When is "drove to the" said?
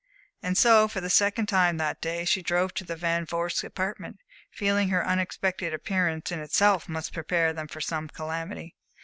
2.41-2.95